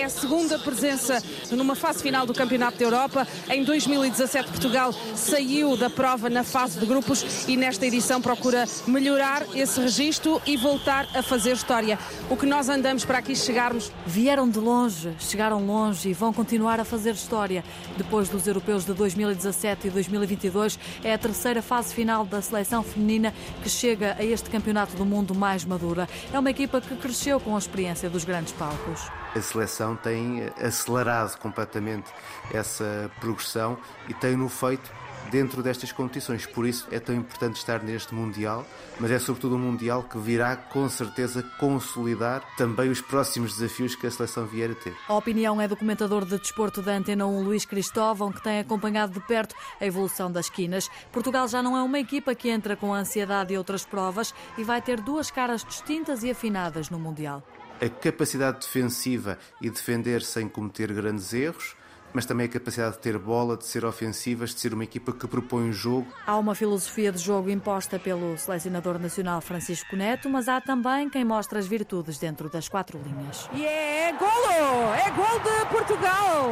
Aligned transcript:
É 0.00 0.04
a 0.04 0.08
segunda 0.08 0.58
presença 0.58 1.22
numa 1.50 1.74
fase 1.74 2.02
final 2.02 2.24
do 2.24 2.32
Campeonato 2.32 2.78
da 2.78 2.84
Europa. 2.86 3.28
Em 3.50 3.62
2017, 3.62 4.48
Portugal 4.48 4.94
saiu 5.14 5.76
da 5.76 5.90
prova 5.90 6.30
na 6.30 6.42
fase 6.42 6.80
de 6.80 6.86
grupos 6.86 7.46
e 7.46 7.54
nesta 7.54 7.84
edição 7.84 8.18
procura 8.18 8.66
melhorar 8.86 9.44
esse 9.54 9.78
registro 9.78 10.40
e 10.46 10.56
voltar 10.56 11.06
a 11.14 11.22
fazer 11.22 11.52
história. 11.52 11.98
O 12.30 12.36
que 12.36 12.46
nós 12.46 12.70
andamos 12.70 13.04
para 13.04 13.18
aqui 13.18 13.36
chegarmos. 13.36 13.92
Vieram 14.06 14.48
de 14.48 14.58
longe, 14.58 15.12
chegaram 15.18 15.66
longe 15.66 16.08
e 16.08 16.14
vão 16.14 16.32
continuar 16.32 16.80
a 16.80 16.84
fazer 16.84 17.12
história. 17.12 17.62
Depois 17.98 18.30
dos 18.30 18.46
europeus 18.46 18.86
de 18.86 18.94
2017 18.94 19.88
e 19.88 19.90
2022, 19.90 20.78
é 21.04 21.12
a 21.12 21.18
terceira 21.18 21.60
fase 21.60 21.94
final 21.94 22.24
da 22.24 22.40
seleção 22.40 22.82
feminina 22.82 23.34
que 23.62 23.68
chega 23.68 24.16
a 24.18 24.24
este 24.24 24.48
campeonato 24.48 24.96
do 24.96 25.04
mundo 25.04 25.34
mais 25.34 25.62
madura. 25.62 26.08
É 26.32 26.38
uma 26.38 26.48
equipa 26.48 26.80
que 26.80 26.96
cresceu 26.96 27.38
com 27.38 27.54
a 27.54 27.58
experiência 27.58 28.08
dos 28.08 28.24
grandes 28.24 28.54
palcos. 28.54 29.02
A 29.34 29.40
seleção 29.40 29.96
tem 29.96 30.42
acelerado 30.60 31.38
completamente 31.38 32.10
essa 32.52 33.10
progressão 33.20 33.78
e 34.08 34.14
tem-no 34.14 34.48
feito 34.48 34.90
dentro 35.30 35.62
destas 35.62 35.92
competições. 35.92 36.46
Por 36.46 36.66
isso 36.66 36.86
é 36.90 36.98
tão 36.98 37.14
importante 37.14 37.56
estar 37.56 37.82
neste 37.82 38.14
Mundial, 38.14 38.66
mas 38.98 39.10
é 39.10 39.18
sobretudo 39.18 39.56
um 39.56 39.58
Mundial 39.58 40.02
que 40.02 40.18
virá 40.18 40.56
com 40.56 40.88
certeza 40.88 41.42
consolidar 41.58 42.42
também 42.56 42.90
os 42.90 43.00
próximos 43.00 43.56
desafios 43.56 43.94
que 43.94 44.06
a 44.06 44.10
seleção 44.10 44.46
vier 44.46 44.72
a 44.72 44.74
ter. 44.74 44.96
A 45.08 45.14
opinião 45.14 45.60
é 45.60 45.68
do 45.68 45.76
comentador 45.76 46.24
de 46.24 46.38
desporto 46.38 46.82
da 46.82 46.92
Antena 46.92 47.26
1, 47.26 47.42
Luís 47.42 47.64
Cristóvão, 47.64 48.32
que 48.32 48.42
tem 48.42 48.58
acompanhado 48.58 49.12
de 49.12 49.20
perto 49.20 49.54
a 49.80 49.86
evolução 49.86 50.30
das 50.30 50.48
quinas. 50.48 50.90
Portugal 51.12 51.46
já 51.46 51.62
não 51.62 51.76
é 51.76 51.82
uma 51.82 51.98
equipa 51.98 52.34
que 52.34 52.50
entra 52.50 52.76
com 52.76 52.92
ansiedade 52.92 53.54
e 53.54 53.58
outras 53.58 53.84
provas 53.84 54.34
e 54.58 54.64
vai 54.64 54.82
ter 54.82 55.00
duas 55.00 55.30
caras 55.30 55.64
distintas 55.64 56.24
e 56.24 56.30
afinadas 56.30 56.90
no 56.90 56.98
Mundial. 56.98 57.42
A 57.80 57.88
capacidade 57.88 58.60
defensiva 58.60 59.38
e 59.60 59.70
defender 59.70 60.22
sem 60.22 60.46
cometer 60.48 60.92
grandes 60.92 61.32
erros, 61.32 61.74
mas 62.12 62.26
também 62.26 62.46
a 62.46 62.48
capacidade 62.48 62.96
de 62.96 62.98
ter 63.00 63.16
bola, 63.18 63.56
de 63.56 63.64
ser 63.64 63.84
ofensivas, 63.84 64.54
de 64.54 64.60
ser 64.60 64.74
uma 64.74 64.84
equipa 64.84 65.12
que 65.12 65.26
propõe 65.26 65.70
o 65.70 65.72
jogo. 65.72 66.06
Há 66.26 66.36
uma 66.36 66.54
filosofia 66.54 67.10
de 67.10 67.18
jogo 67.18 67.48
imposta 67.48 67.98
pelo 67.98 68.36
selecionador 68.36 68.98
nacional 68.98 69.40
Francisco 69.40 69.96
Neto, 69.96 70.28
mas 70.28 70.48
há 70.48 70.60
também 70.60 71.08
quem 71.08 71.24
mostra 71.24 71.58
as 71.58 71.66
virtudes 71.66 72.18
dentro 72.18 72.50
das 72.50 72.68
quatro 72.68 73.00
linhas. 73.02 73.48
E 73.54 73.64
é 73.64 74.12
golo! 74.12 74.94
É 74.94 75.10
gol 75.12 75.40
de 75.40 75.66
Portugal! 75.70 76.50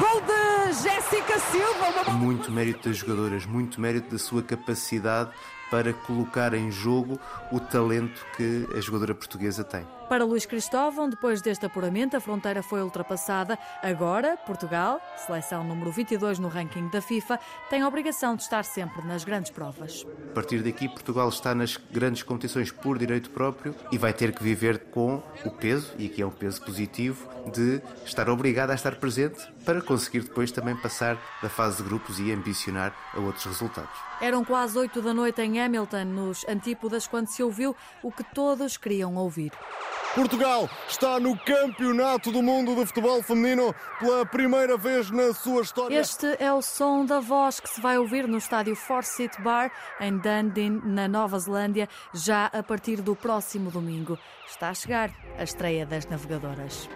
Gol 0.00 0.20
de 0.22 0.72
Jéssica 0.82 1.38
Silva! 1.50 2.12
Muito 2.12 2.50
mérito 2.50 2.88
das 2.88 2.96
jogadoras, 2.96 3.44
muito 3.44 3.80
mérito 3.80 4.10
da 4.10 4.18
sua 4.18 4.42
capacidade 4.42 5.30
para 5.70 5.92
colocar 5.94 6.52
em 6.52 6.70
jogo 6.70 7.18
o 7.50 7.58
talento 7.58 8.24
que 8.36 8.68
a 8.76 8.80
jogadora 8.80 9.14
portuguesa 9.14 9.64
tem. 9.64 9.86
Para 10.12 10.26
Luís 10.26 10.44
Cristóvão, 10.44 11.08
depois 11.08 11.40
deste 11.40 11.64
apuramento, 11.64 12.14
a 12.14 12.20
fronteira 12.20 12.62
foi 12.62 12.82
ultrapassada. 12.82 13.58
Agora, 13.82 14.36
Portugal, 14.36 15.00
seleção 15.16 15.64
número 15.64 15.90
22 15.90 16.38
no 16.38 16.48
ranking 16.48 16.86
da 16.90 17.00
FIFA, 17.00 17.40
tem 17.70 17.80
a 17.80 17.88
obrigação 17.88 18.36
de 18.36 18.42
estar 18.42 18.62
sempre 18.62 19.06
nas 19.06 19.24
grandes 19.24 19.50
provas. 19.50 20.04
A 20.30 20.34
partir 20.34 20.62
daqui, 20.62 20.86
Portugal 20.86 21.30
está 21.30 21.54
nas 21.54 21.78
grandes 21.78 22.22
competições 22.22 22.70
por 22.70 22.98
direito 22.98 23.30
próprio 23.30 23.74
e 23.90 23.96
vai 23.96 24.12
ter 24.12 24.34
que 24.34 24.42
viver 24.42 24.80
com 24.90 25.22
o 25.46 25.50
peso, 25.50 25.94
e 25.96 26.04
aqui 26.04 26.20
é 26.20 26.26
um 26.26 26.30
peso 26.30 26.60
positivo, 26.60 27.26
de 27.50 27.80
estar 28.04 28.28
obrigado 28.28 28.68
a 28.68 28.74
estar 28.74 28.96
presente 28.96 29.50
para 29.64 29.80
conseguir 29.80 30.24
depois 30.24 30.52
também 30.52 30.76
passar 30.76 31.16
da 31.42 31.48
fase 31.48 31.78
de 31.78 31.88
grupos 31.88 32.20
e 32.20 32.30
ambicionar 32.30 32.94
a 33.14 33.18
outros 33.18 33.46
resultados. 33.46 33.98
Eram 34.20 34.44
quase 34.44 34.78
8 34.78 35.00
da 35.00 35.14
noite 35.14 35.40
em 35.40 35.58
Hamilton, 35.58 36.04
nos 36.04 36.46
Antípodas, 36.46 37.06
quando 37.06 37.28
se 37.28 37.42
ouviu 37.42 37.74
o 38.02 38.12
que 38.12 38.22
todos 38.22 38.76
queriam 38.76 39.16
ouvir. 39.16 39.52
Portugal 40.14 40.68
está 40.86 41.18
no 41.18 41.38
Campeonato 41.38 42.30
do 42.30 42.42
Mundo 42.42 42.74
de 42.74 42.84
Futebol 42.84 43.22
Feminino 43.22 43.74
pela 43.98 44.26
primeira 44.26 44.76
vez 44.76 45.10
na 45.10 45.32
sua 45.32 45.62
história. 45.62 45.98
Este 45.98 46.36
é 46.38 46.52
o 46.52 46.60
som 46.60 47.06
da 47.06 47.18
voz 47.18 47.60
que 47.60 47.70
se 47.70 47.80
vai 47.80 47.96
ouvir 47.96 48.28
no 48.28 48.36
estádio 48.36 48.76
Forsyth 48.76 49.40
Bar, 49.40 49.72
em 49.98 50.18
Dundee, 50.18 50.68
na 50.68 51.08
Nova 51.08 51.38
Zelândia, 51.38 51.88
já 52.12 52.46
a 52.46 52.62
partir 52.62 53.00
do 53.00 53.16
próximo 53.16 53.70
domingo. 53.70 54.18
Está 54.46 54.68
a 54.68 54.74
chegar 54.74 55.10
a 55.38 55.44
estreia 55.44 55.86
das 55.86 56.04
navegadoras. 56.06 56.90